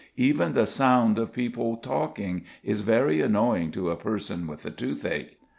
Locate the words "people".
1.31-1.77